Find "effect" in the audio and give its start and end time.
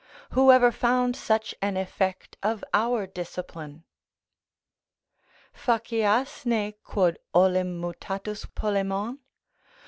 1.77-2.35